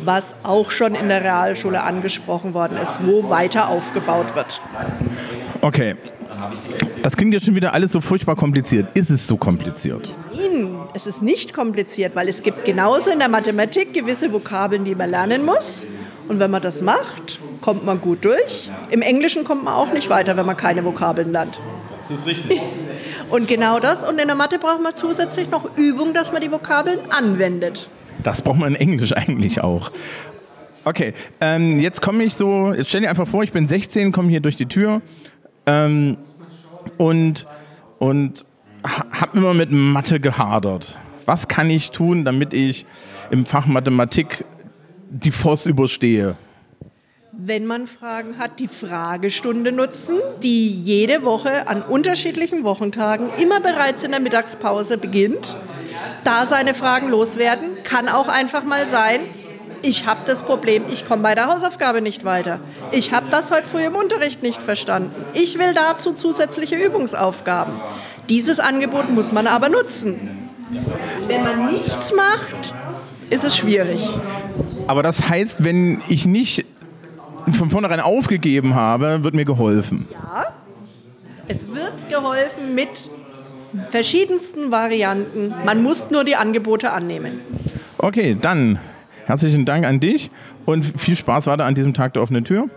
was 0.00 0.34
auch 0.42 0.72
schon 0.72 0.96
in 0.96 1.08
der 1.08 1.22
Realschule 1.22 1.82
angesprochen 1.82 2.54
worden 2.54 2.76
ist, 2.76 2.98
wo 3.02 3.30
weiter 3.30 3.68
aufgebaut 3.68 4.34
wird. 4.34 4.60
Okay. 5.60 5.94
Das 7.02 7.16
klingt 7.16 7.34
jetzt 7.34 7.46
schon 7.46 7.54
wieder 7.54 7.72
alles 7.72 7.92
so 7.92 8.00
furchtbar 8.00 8.34
kompliziert. 8.34 8.88
Ist 8.94 9.10
es 9.10 9.26
so 9.26 9.36
kompliziert? 9.36 10.12
Nein, 10.34 10.76
es 10.94 11.06
ist 11.06 11.22
nicht 11.22 11.52
kompliziert, 11.54 12.16
weil 12.16 12.28
es 12.28 12.42
gibt 12.42 12.64
genauso 12.64 13.10
in 13.10 13.18
der 13.18 13.28
Mathematik 13.28 13.94
gewisse 13.94 14.32
Vokabeln, 14.32 14.84
die 14.84 14.94
man 14.94 15.10
lernen 15.10 15.44
muss. 15.44 15.86
Und 16.32 16.40
wenn 16.40 16.50
man 16.50 16.62
das 16.62 16.80
macht, 16.80 17.40
kommt 17.60 17.84
man 17.84 18.00
gut 18.00 18.24
durch. 18.24 18.70
Im 18.88 19.02
Englischen 19.02 19.44
kommt 19.44 19.64
man 19.64 19.74
auch 19.74 19.92
nicht 19.92 20.08
weiter, 20.08 20.34
wenn 20.34 20.46
man 20.46 20.56
keine 20.56 20.82
Vokabeln 20.82 21.30
lernt. 21.30 21.60
Das 21.98 22.10
ist 22.10 22.26
richtig. 22.26 22.58
Und 23.28 23.48
genau 23.48 23.80
das. 23.80 24.02
Und 24.02 24.18
in 24.18 24.28
der 24.28 24.34
Mathe 24.34 24.58
braucht 24.58 24.82
man 24.82 24.96
zusätzlich 24.96 25.50
noch 25.50 25.76
Übung, 25.76 26.14
dass 26.14 26.32
man 26.32 26.40
die 26.40 26.50
Vokabeln 26.50 27.00
anwendet. 27.10 27.90
Das 28.22 28.40
braucht 28.40 28.58
man 28.60 28.74
in 28.74 28.80
Englisch 28.80 29.12
eigentlich 29.14 29.60
auch. 29.60 29.90
Okay, 30.86 31.12
ähm, 31.42 31.78
jetzt 31.78 32.00
komme 32.00 32.24
ich 32.24 32.34
so, 32.34 32.72
jetzt 32.72 32.88
stell 32.88 33.02
dir 33.02 33.10
einfach 33.10 33.28
vor, 33.28 33.42
ich 33.42 33.52
bin 33.52 33.66
16, 33.66 34.10
komme 34.10 34.30
hier 34.30 34.40
durch 34.40 34.56
die 34.56 34.64
Tür 34.64 35.02
ähm, 35.66 36.16
und, 36.96 37.46
und 37.98 38.46
habe 38.82 39.36
immer 39.36 39.52
mit 39.52 39.70
Mathe 39.70 40.18
gehadert. 40.18 40.96
Was 41.26 41.46
kann 41.46 41.68
ich 41.68 41.90
tun, 41.90 42.24
damit 42.24 42.54
ich 42.54 42.86
im 43.30 43.44
Fach 43.44 43.66
Mathematik 43.66 44.46
die 45.12 45.30
FOS 45.30 45.66
überstehe? 45.66 46.36
Wenn 47.32 47.66
man 47.66 47.86
Fragen 47.86 48.38
hat, 48.38 48.58
die 48.58 48.68
Fragestunde 48.68 49.72
nutzen, 49.72 50.18
die 50.42 50.70
jede 50.70 51.22
Woche 51.22 51.66
an 51.68 51.82
unterschiedlichen 51.82 52.64
Wochentagen 52.64 53.30
immer 53.40 53.60
bereits 53.60 54.04
in 54.04 54.10
der 54.10 54.20
Mittagspause 54.20 54.98
beginnt. 54.98 55.56
Da 56.24 56.46
seine 56.46 56.74
Fragen 56.74 57.08
loswerden, 57.08 57.82
kann 57.84 58.08
auch 58.08 58.28
einfach 58.28 58.64
mal 58.64 58.88
sein, 58.88 59.20
ich 59.84 60.06
habe 60.06 60.20
das 60.26 60.42
Problem, 60.42 60.84
ich 60.92 61.04
komme 61.06 61.22
bei 61.22 61.34
der 61.34 61.48
Hausaufgabe 61.48 62.02
nicht 62.02 62.24
weiter. 62.24 62.60
Ich 62.92 63.12
habe 63.12 63.26
das 63.30 63.50
heute 63.50 63.66
früh 63.66 63.84
im 63.84 63.96
Unterricht 63.96 64.42
nicht 64.42 64.62
verstanden. 64.62 65.24
Ich 65.34 65.58
will 65.58 65.74
dazu 65.74 66.12
zusätzliche 66.12 66.76
Übungsaufgaben. 66.76 67.74
Dieses 68.28 68.60
Angebot 68.60 69.10
muss 69.10 69.32
man 69.32 69.48
aber 69.48 69.68
nutzen. 69.68 70.48
Wenn 71.26 71.42
man 71.42 71.66
nichts 71.66 72.14
macht, 72.14 72.72
ist 73.30 73.44
es 73.44 73.56
schwierig. 73.56 74.00
Aber 74.86 75.02
das 75.02 75.28
heißt, 75.28 75.64
wenn 75.64 76.02
ich 76.08 76.26
nicht 76.26 76.64
von 77.58 77.70
vornherein 77.70 78.00
aufgegeben 78.00 78.74
habe, 78.74 79.24
wird 79.24 79.34
mir 79.34 79.44
geholfen. 79.44 80.06
Ja, 80.12 80.52
es 81.48 81.66
wird 81.68 82.08
geholfen 82.08 82.74
mit 82.74 83.10
verschiedensten 83.90 84.70
Varianten. 84.70 85.54
Man 85.64 85.82
muss 85.82 86.10
nur 86.10 86.24
die 86.24 86.36
Angebote 86.36 86.92
annehmen. 86.92 87.40
Okay, 87.98 88.36
dann 88.40 88.78
herzlichen 89.26 89.64
Dank 89.64 89.84
an 89.84 90.00
dich 90.00 90.30
und 90.66 90.98
viel 90.98 91.16
Spaß 91.16 91.46
weiter 91.46 91.64
an 91.64 91.74
diesem 91.74 91.94
Tag 91.94 92.14
der 92.14 92.22
offenen 92.22 92.44
Tür. 92.44 92.68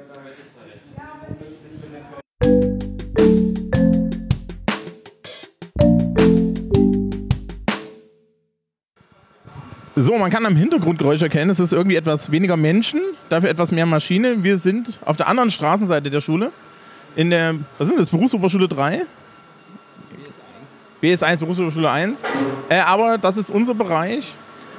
So, 9.97 10.17
man 10.17 10.29
kann 10.29 10.45
am 10.45 10.57
Hintergrundgeräusch 10.57 11.21
erkennen, 11.21 11.49
es 11.49 11.59
ist 11.61 11.71
irgendwie 11.71 11.95
etwas 11.95 12.29
weniger 12.29 12.57
Menschen, 12.57 12.99
dafür 13.29 13.49
etwas 13.49 13.71
mehr 13.71 13.85
Maschine. 13.85 14.43
Wir 14.43 14.57
sind 14.57 14.99
auf 15.05 15.15
der 15.15 15.27
anderen 15.29 15.49
Straßenseite 15.49 16.09
der 16.09 16.19
Schule, 16.19 16.51
in 17.15 17.29
der, 17.29 17.55
was 17.77 17.87
ist 17.87 17.97
das, 17.97 18.09
Berufsoberschule 18.09 18.67
3? 18.67 19.03
BS1. 21.01 21.23
BS1, 21.23 21.39
Berufsoberschule 21.39 21.89
1. 21.89 22.23
Äh, 22.67 22.79
aber 22.79 23.17
das 23.17 23.37
ist 23.37 23.49
unser 23.49 23.73
Bereich 23.73 24.33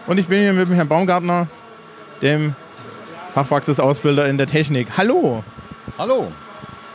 und 0.06 0.18
ich 0.18 0.26
bin 0.26 0.40
hier 0.42 0.52
mit 0.52 0.68
dem 0.68 0.74
Herrn 0.74 0.88
Baumgartner, 0.88 1.46
dem 2.20 2.54
Fachpraxisausbilder 3.32 4.28
in 4.28 4.36
der 4.36 4.46
Technik. 4.46 4.88
Hallo! 4.98 5.42
Hallo, 5.96 6.30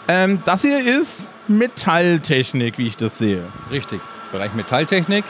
Ähm, 0.08 0.40
das 0.46 0.62
hier 0.62 0.80
ist 0.86 1.32
Metalltechnik, 1.48 2.78
wie 2.78 2.86
ich 2.88 2.98
das 2.98 3.18
sehe. 3.18 3.44
richtig. 3.72 4.00
Bereich 4.32 4.54
Metalltechnik. 4.54 5.26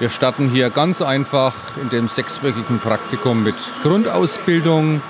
Wir 0.00 0.10
starten 0.10 0.50
hier 0.50 0.70
ganz 0.70 1.00
einfach 1.00 1.54
in 1.80 1.88
dem 1.88 2.08
sechswöchigen 2.08 2.80
Praktikum 2.80 3.44
mit 3.44 3.54
Grundausbildung, 3.84 5.00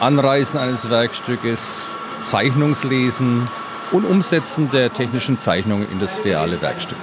Anreißen 0.00 0.58
eines 0.58 0.90
Werkstückes, 0.90 1.86
Zeichnungslesen 2.22 3.46
und 3.92 4.04
Umsetzen 4.04 4.68
der 4.72 4.92
technischen 4.92 5.38
Zeichnung 5.38 5.86
in 5.92 6.00
das 6.00 6.24
reale 6.24 6.60
Werkstück. 6.60 6.98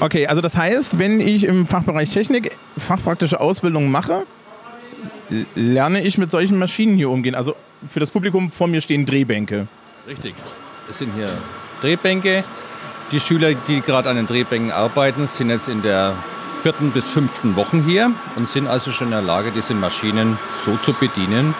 Okay, 0.00 0.26
also 0.26 0.40
das 0.40 0.56
heißt, 0.56 0.98
wenn 0.98 1.20
ich 1.20 1.44
im 1.44 1.66
Fachbereich 1.66 2.08
Technik 2.08 2.56
fachpraktische 2.78 3.40
Ausbildung 3.40 3.90
mache, 3.90 4.24
lerne 5.54 6.02
ich 6.02 6.16
mit 6.16 6.30
solchen 6.30 6.58
Maschinen 6.58 6.96
hier 6.96 7.10
umgehen. 7.10 7.34
Also 7.34 7.56
für 7.86 8.00
das 8.00 8.10
Publikum 8.10 8.50
vor 8.50 8.68
mir 8.68 8.80
stehen 8.80 9.04
Drehbänke. 9.04 9.68
Richtig. 10.08 10.34
Es 10.88 10.98
sind 10.98 11.12
hier 11.14 11.28
Drehbänke. 11.82 12.42
Die 13.12 13.20
Schüler, 13.20 13.52
die 13.54 13.82
gerade 13.82 14.08
an 14.08 14.16
den 14.16 14.26
Drehbänken 14.26 14.70
arbeiten, 14.70 15.26
sind 15.26 15.50
jetzt 15.50 15.68
in 15.68 15.82
der 15.82 16.14
vierten 16.58 16.90
bis 16.90 17.06
fünften 17.06 17.56
Woche 17.56 17.82
hier 17.82 18.10
und 18.36 18.48
sind 18.48 18.66
also 18.66 18.90
schon 18.90 19.08
in 19.08 19.12
der 19.12 19.22
Lage, 19.22 19.50
diese 19.54 19.74
Maschinen 19.74 20.38
so 20.64 20.76
zu 20.76 20.92
bedienen, 20.92 21.54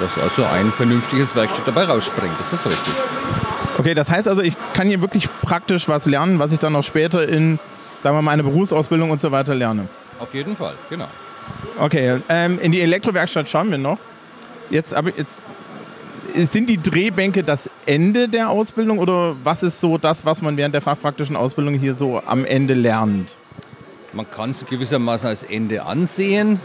dass 0.00 0.18
also 0.18 0.44
ein 0.44 0.72
vernünftiges 0.72 1.34
Werkstück 1.34 1.64
dabei 1.64 1.84
rausspringt. 1.84 2.34
Das 2.38 2.52
ist 2.52 2.66
richtig. 2.66 2.94
Okay, 3.78 3.94
das 3.94 4.10
heißt 4.10 4.28
also, 4.28 4.40
ich 4.40 4.54
kann 4.72 4.88
hier 4.88 5.02
wirklich 5.02 5.28
praktisch 5.42 5.88
was 5.88 6.06
lernen, 6.06 6.38
was 6.38 6.52
ich 6.52 6.58
dann 6.58 6.74
auch 6.76 6.84
später 6.84 7.28
in, 7.28 7.58
sagen 8.02 8.16
wir 8.16 8.22
mal, 8.22 8.30
eine 8.30 8.44
Berufsausbildung 8.44 9.10
und 9.10 9.20
so 9.20 9.32
weiter 9.32 9.54
lerne. 9.54 9.88
Auf 10.20 10.32
jeden 10.32 10.56
Fall, 10.56 10.74
genau. 10.88 11.08
Okay, 11.78 12.20
ähm, 12.28 12.58
in 12.60 12.72
die 12.72 12.80
Elektrowerkstatt 12.80 13.48
schauen 13.48 13.70
wir 13.70 13.78
noch. 13.78 13.98
Jetzt, 14.70 14.94
aber 14.94 15.10
jetzt 15.16 15.40
sind 16.34 16.68
die 16.68 16.80
Drehbänke 16.80 17.42
das 17.42 17.68
Ende 17.86 18.28
der 18.28 18.50
Ausbildung 18.50 18.98
oder 18.98 19.36
was 19.42 19.62
ist 19.62 19.80
so 19.80 19.98
das, 19.98 20.24
was 20.24 20.40
man 20.40 20.56
während 20.56 20.74
der 20.74 20.82
fachpraktischen 20.82 21.36
Ausbildung 21.36 21.74
hier 21.74 21.94
so 21.94 22.22
am 22.24 22.44
Ende 22.44 22.74
lernt? 22.74 23.36
Man 24.14 24.30
kann 24.30 24.50
es 24.50 24.64
gewissermaßen 24.64 25.28
als 25.28 25.42
Ende 25.42 25.84
ansehen, 25.84 26.60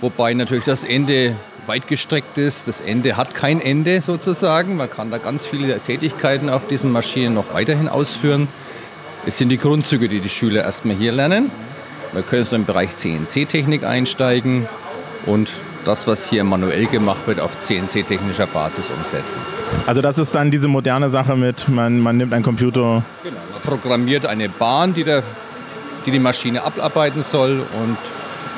wobei 0.00 0.34
natürlich 0.34 0.64
das 0.64 0.82
Ende 0.82 1.36
weit 1.66 1.86
gestreckt 1.86 2.36
ist. 2.36 2.66
Das 2.66 2.80
Ende 2.80 3.16
hat 3.16 3.32
kein 3.32 3.60
Ende 3.60 4.00
sozusagen. 4.00 4.76
Man 4.76 4.90
kann 4.90 5.12
da 5.12 5.18
ganz 5.18 5.46
viele 5.46 5.78
Tätigkeiten 5.78 6.48
auf 6.48 6.66
diesen 6.66 6.90
Maschinen 6.90 7.34
noch 7.34 7.54
weiterhin 7.54 7.88
ausführen. 7.88 8.48
Es 9.24 9.38
sind 9.38 9.50
die 9.50 9.58
Grundzüge, 9.58 10.08
die 10.08 10.18
die 10.18 10.28
Schüler 10.28 10.64
erstmal 10.64 10.96
hier 10.96 11.12
lernen. 11.12 11.52
Wir 12.12 12.22
können 12.22 12.44
so 12.44 12.56
im 12.56 12.64
Bereich 12.64 12.96
CNC-Technik 12.96 13.84
einsteigen 13.84 14.68
und 15.26 15.50
das, 15.84 16.06
was 16.08 16.28
hier 16.28 16.42
manuell 16.42 16.86
gemacht 16.86 17.26
wird, 17.26 17.38
auf 17.38 17.60
CNC-technischer 17.60 18.46
Basis 18.46 18.90
umsetzen. 18.90 19.40
Also 19.86 20.02
das 20.02 20.18
ist 20.18 20.34
dann 20.34 20.50
diese 20.50 20.66
moderne 20.66 21.08
Sache 21.10 21.36
mit, 21.36 21.68
man, 21.68 22.00
man 22.00 22.16
nimmt 22.16 22.32
einen 22.32 22.44
Computer. 22.44 23.04
Genau, 23.22 23.36
man 23.52 23.62
programmiert 23.62 24.26
eine 24.26 24.48
Bahn, 24.48 24.94
die, 24.94 25.04
der, 25.04 25.22
die 26.06 26.10
die 26.10 26.18
Maschine 26.18 26.62
abarbeiten 26.62 27.22
soll 27.22 27.60
und 27.82 27.98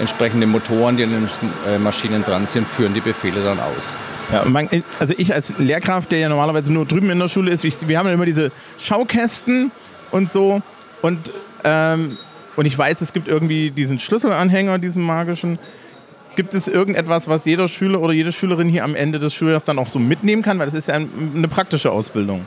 entsprechende 0.00 0.46
Motoren, 0.46 0.96
die 0.96 1.04
an 1.04 1.10
den 1.10 1.28
äh, 1.66 1.78
Maschinen 1.78 2.22
dran 2.24 2.46
sind, 2.46 2.66
führen 2.66 2.94
die 2.94 3.00
Befehle 3.00 3.42
dann 3.42 3.58
aus. 3.58 3.96
Ja, 4.32 4.44
man, 4.44 4.68
also 4.98 5.14
ich 5.16 5.32
als 5.32 5.52
Lehrkraft, 5.58 6.10
der 6.10 6.18
ja 6.18 6.28
normalerweise 6.28 6.72
nur 6.72 6.84
drüben 6.84 7.10
in 7.10 7.18
der 7.18 7.28
Schule 7.28 7.50
ist, 7.50 7.64
ich, 7.64 7.88
wir 7.88 7.98
haben 7.98 8.06
ja 8.06 8.12
immer 8.12 8.26
diese 8.26 8.50
Schaukästen 8.78 9.70
und 10.10 10.30
so 10.30 10.62
und, 11.02 11.32
ähm, 11.64 12.18
und 12.56 12.66
ich 12.66 12.76
weiß, 12.76 13.00
es 13.00 13.12
gibt 13.12 13.28
irgendwie 13.28 13.70
diesen 13.70 13.98
Schlüsselanhänger, 13.98 14.78
diesen 14.78 15.02
magischen. 15.02 15.58
Gibt 16.34 16.52
es 16.52 16.68
irgendetwas, 16.68 17.28
was 17.28 17.44
jeder 17.44 17.68
Schüler 17.68 18.00
oder 18.00 18.12
jede 18.12 18.32
Schülerin 18.32 18.68
hier 18.68 18.84
am 18.84 18.94
Ende 18.94 19.18
des 19.18 19.32
Schuljahres 19.32 19.64
dann 19.64 19.78
auch 19.78 19.88
so 19.88 19.98
mitnehmen 19.98 20.42
kann? 20.42 20.58
Weil 20.58 20.66
das 20.66 20.74
ist 20.74 20.88
ja 20.88 20.94
eine 20.94 21.48
praktische 21.48 21.90
Ausbildung. 21.90 22.46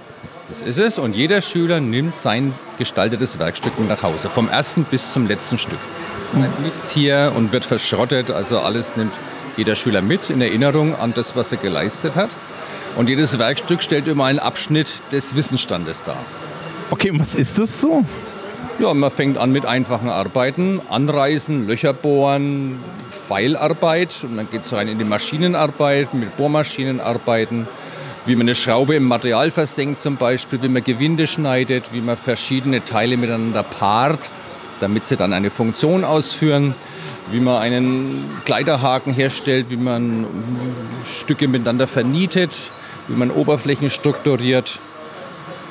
Das 0.50 0.64
ist 0.64 0.80
es 0.80 0.98
und 0.98 1.16
jeder 1.16 1.42
Schüler 1.42 1.80
nimmt 1.80 2.16
sein 2.16 2.56
gestaltetes 2.80 3.38
Werkstück 3.38 3.78
mit 3.78 3.88
nach 3.88 4.02
Hause, 4.02 4.30
vom 4.30 4.50
ersten 4.50 4.84
bis 4.84 5.14
zum 5.14 5.28
letzten 5.28 5.60
Stück. 5.60 5.78
Es 6.24 6.30
bleibt 6.32 6.60
nichts 6.62 6.90
hier 6.92 7.32
und 7.36 7.52
wird 7.52 7.66
verschrottet, 7.66 8.32
also 8.32 8.60
alles 8.60 8.96
nimmt 8.96 9.14
jeder 9.58 9.76
Schüler 9.76 10.02
mit 10.02 10.32
in 10.32 10.42
Erinnerung 10.42 10.96
an 10.96 11.14
das, 11.14 11.36
was 11.36 11.52
er 11.52 11.60
geleistet 11.60 12.16
hat. 12.16 12.30
Und 12.96 13.10
jedes 13.10 13.38
Werkstück 13.38 13.84
stellt 13.84 14.08
immer 14.08 14.26
einen 14.26 14.40
Abschnitt 14.40 14.88
des 15.12 15.36
Wissensstandes 15.36 16.04
dar. 16.04 16.18
Okay, 16.90 17.12
und 17.12 17.20
was 17.20 17.36
ist 17.36 17.60
das 17.60 17.80
so? 17.80 18.04
Ja, 18.80 18.94
man 18.96 19.12
fängt 19.12 19.38
an 19.38 19.52
mit 19.52 19.68
einfachen 19.68 20.10
Arbeiten, 20.10 20.82
Anreißen, 20.90 21.68
Löcher 21.68 21.94
bohren, 21.94 22.80
Pfeilarbeit 23.12 24.16
und 24.24 24.38
dann 24.38 24.50
geht 24.50 24.64
es 24.64 24.74
rein 24.74 24.88
in 24.88 24.98
die 24.98 25.04
Maschinenarbeit, 25.04 26.16
mit 26.16 26.36
Bohrmaschinen 26.38 27.00
arbeiten, 27.00 27.68
wie 28.26 28.36
man 28.36 28.46
eine 28.46 28.56
Schraube 28.56 28.96
im 28.96 29.06
Material 29.06 29.52
versenkt 29.52 30.00
zum 30.00 30.18
Beispiel, 30.18 30.62
wie 30.62 30.68
man 30.68 30.84
Gewinde 30.84 31.28
schneidet, 31.28 31.94
wie 31.94 32.02
man 32.02 32.18
verschiedene 32.18 32.84
Teile 32.84 33.18
miteinander 33.18 33.64
paart, 33.64 34.30
damit 34.80 35.06
sie 35.06 35.16
dann 35.16 35.34
eine 35.34 35.50
Funktion 35.50 36.04
ausführen, 36.04 36.76
wie 37.32 37.40
man 37.40 37.62
einen 37.62 38.30
Kleiderhaken 38.46 39.14
herstellt, 39.14 39.70
wie 39.70 39.78
man 39.78 40.26
Stücke 41.20 41.48
miteinander 41.48 41.88
vernietet, 41.88 42.72
wie 43.08 43.16
man 43.16 43.32
Oberflächen 43.32 43.90
strukturiert. 43.90 44.80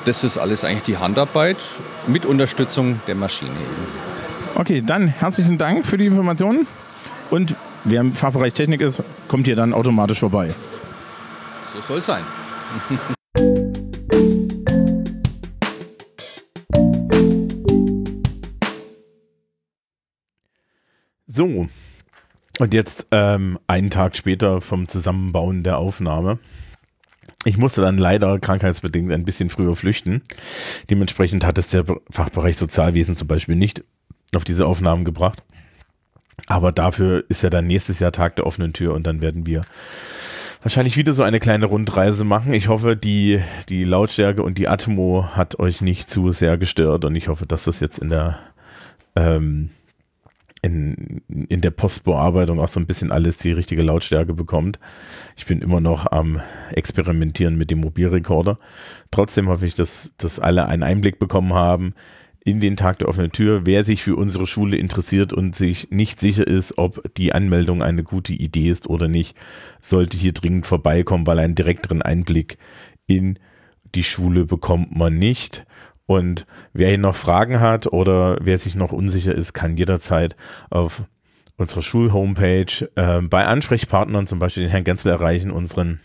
Das 0.05 0.23
ist 0.23 0.37
alles 0.37 0.63
eigentlich 0.63 0.83
die 0.83 0.97
Handarbeit 0.97 1.57
mit 2.07 2.25
Unterstützung 2.25 3.01
der 3.07 3.15
Maschine 3.15 3.51
eben. 3.51 4.09
Okay, 4.55 4.81
dann 4.85 5.07
herzlichen 5.07 5.57
Dank 5.57 5.85
für 5.85 5.97
die 5.97 6.07
Informationen. 6.07 6.67
Und 7.29 7.55
wer 7.83 8.01
im 8.01 8.13
Fachbereich 8.13 8.53
Technik 8.53 8.81
ist, 8.81 9.03
kommt 9.27 9.45
hier 9.45 9.55
dann 9.55 9.73
automatisch 9.73 10.19
vorbei. 10.19 10.53
So 11.73 11.81
soll 11.81 11.99
es 11.99 12.05
sein. 12.05 12.23
so, 21.27 21.67
und 22.59 22.73
jetzt 22.73 23.07
ähm, 23.11 23.59
einen 23.67 23.89
Tag 23.89 24.15
später 24.15 24.61
vom 24.61 24.87
Zusammenbauen 24.87 25.63
der 25.63 25.77
Aufnahme. 25.77 26.39
Ich 27.45 27.57
musste 27.57 27.81
dann 27.81 27.97
leider 27.97 28.37
krankheitsbedingt 28.37 29.11
ein 29.11 29.23
bisschen 29.23 29.49
früher 29.49 29.75
flüchten. 29.75 30.21
Dementsprechend 30.89 31.45
hat 31.45 31.57
es 31.57 31.69
der 31.69 31.85
Fachbereich 32.11 32.57
Sozialwesen 32.57 33.15
zum 33.15 33.29
Beispiel 33.29 33.55
nicht 33.55 33.83
auf 34.35 34.43
diese 34.43 34.67
Aufnahmen 34.67 35.05
gebracht. 35.05 35.41
Aber 36.47 36.71
dafür 36.71 37.23
ist 37.29 37.41
ja 37.41 37.49
dann 37.49 37.67
nächstes 37.67 37.99
Jahr 37.99 38.11
Tag 38.11 38.35
der 38.35 38.45
offenen 38.45 38.73
Tür 38.73 38.93
und 38.93 39.07
dann 39.07 39.21
werden 39.21 39.45
wir 39.45 39.63
wahrscheinlich 40.61 40.97
wieder 40.97 41.13
so 41.13 41.23
eine 41.23 41.39
kleine 41.39 41.65
Rundreise 41.65 42.25
machen. 42.25 42.53
Ich 42.53 42.67
hoffe, 42.67 42.95
die, 42.95 43.41
die 43.69 43.83
Lautstärke 43.83 44.43
und 44.43 44.57
die 44.57 44.67
Atmo 44.67 45.25
hat 45.33 45.59
euch 45.59 45.81
nicht 45.81 46.09
zu 46.09 46.31
sehr 46.31 46.57
gestört 46.57 47.05
und 47.05 47.15
ich 47.15 47.27
hoffe, 47.27 47.45
dass 47.45 47.65
das 47.65 47.79
jetzt 47.79 47.99
in 47.99 48.09
der 48.09 48.39
ähm, 49.15 49.69
in, 50.61 51.21
in 51.27 51.61
der 51.61 51.71
Postbearbeitung 51.71 52.59
auch 52.59 52.67
so 52.67 52.79
ein 52.79 52.85
bisschen 52.85 53.11
alles 53.11 53.37
die 53.37 53.51
richtige 53.51 53.81
Lautstärke 53.81 54.33
bekommt. 54.33 54.77
Ich 55.37 55.45
bin 55.45 55.61
immer 55.61 55.79
noch 55.79 56.11
am 56.11 56.41
Experimentieren 56.71 57.57
mit 57.57 57.71
dem 57.71 57.79
Mobilrekorder. 57.79 58.59
Trotzdem 59.09 59.47
hoffe 59.47 59.65
ich, 59.65 59.75
dass, 59.75 60.11
dass 60.17 60.39
alle 60.39 60.65
einen 60.65 60.83
Einblick 60.83 61.17
bekommen 61.17 61.53
haben 61.53 61.93
in 62.43 62.59
den 62.59 62.77
Tag 62.77 62.99
der 62.99 63.09
offenen 63.09 63.31
Tür, 63.31 63.65
wer 63.65 63.83
sich 63.83 64.01
für 64.01 64.15
unsere 64.15 64.47
Schule 64.47 64.77
interessiert 64.77 65.33
und 65.33 65.55
sich 65.55 65.89
nicht 65.91 66.19
sicher 66.19 66.47
ist, 66.47 66.77
ob 66.77 67.13
die 67.15 67.33
Anmeldung 67.33 67.83
eine 67.83 68.03
gute 68.03 68.33
Idee 68.33 68.69
ist 68.69 68.87
oder 68.87 69.07
nicht, 69.07 69.35
sollte 69.79 70.17
hier 70.17 70.31
dringend 70.31 70.65
vorbeikommen, 70.65 71.27
weil 71.27 71.39
einen 71.39 71.55
direkteren 71.55 72.01
Einblick 72.01 72.57
in 73.07 73.37
die 73.95 74.03
Schule 74.03 74.45
bekommt 74.45 74.95
man 74.95 75.17
nicht. 75.17 75.65
Und 76.05 76.45
wer 76.73 76.89
hier 76.89 76.97
noch 76.97 77.15
Fragen 77.15 77.59
hat 77.59 77.87
oder 77.87 78.37
wer 78.41 78.57
sich 78.57 78.73
noch 78.75 78.91
unsicher 78.91 79.35
ist, 79.35 79.53
kann 79.53 79.77
jederzeit 79.77 80.35
auf 80.69 81.03
unserer 81.57 81.81
Schulhomepage 81.81 82.89
äh, 82.95 83.21
bei 83.21 83.45
Ansprechpartnern, 83.45 84.25
zum 84.25 84.39
Beispiel 84.39 84.63
den 84.63 84.71
Herrn 84.71 84.85
Genzel 84.85 85.11
erreichen, 85.11 85.51
unseren 85.51 85.99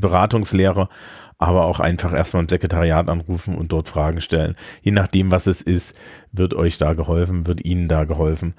Beratungslehrer, 0.00 0.88
aber 1.38 1.64
auch 1.64 1.80
einfach 1.80 2.12
erstmal 2.12 2.42
im 2.42 2.48
Sekretariat 2.48 3.08
anrufen 3.08 3.56
und 3.56 3.72
dort 3.72 3.88
Fragen 3.88 4.20
stellen. 4.20 4.54
Je 4.82 4.92
nachdem, 4.92 5.30
was 5.30 5.46
es 5.46 5.62
ist, 5.62 5.98
wird 6.32 6.54
euch 6.54 6.78
da 6.78 6.94
geholfen, 6.94 7.46
wird 7.46 7.64
Ihnen 7.64 7.88
da 7.88 8.04
geholfen. 8.04 8.54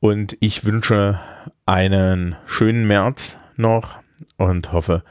Und 0.00 0.36
ich 0.40 0.64
wünsche 0.64 1.18
einen 1.66 2.36
schönen 2.46 2.86
März 2.86 3.38
noch 3.56 3.96
und 4.36 4.72
hoffe, 4.72 5.02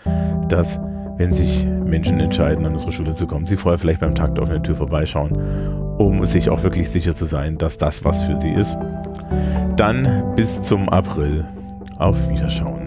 dass 0.47 0.79
wenn 1.17 1.33
sich 1.33 1.65
Menschen 1.65 2.19
entscheiden, 2.19 2.65
an 2.65 2.73
unsere 2.73 2.91
Schule 2.91 3.13
zu 3.13 3.27
kommen, 3.27 3.47
sie 3.47 3.57
vorher 3.57 3.79
vielleicht 3.79 4.01
beim 4.01 4.15
Takt 4.15 4.39
auf 4.39 4.49
der 4.49 4.61
Tür 4.61 4.75
vorbeischauen, 4.75 5.35
um 5.97 6.23
sich 6.25 6.49
auch 6.49 6.63
wirklich 6.63 6.89
sicher 6.89 7.15
zu 7.15 7.25
sein, 7.25 7.57
dass 7.57 7.77
das 7.77 8.05
was 8.05 8.21
für 8.21 8.35
sie 8.35 8.51
ist. 8.51 8.77
Dann 9.75 10.35
bis 10.35 10.61
zum 10.61 10.89
April. 10.89 11.45
Auf 11.97 12.29
Wiederschauen. 12.29 12.86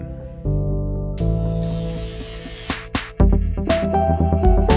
Música 4.19 4.70